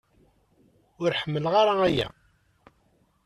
Ur 1.01 1.11
ḥemmleɣ 1.21 1.53
ara 1.61 1.73
aya. 1.87 2.07